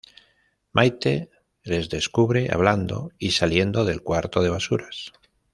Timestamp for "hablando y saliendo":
2.51-3.85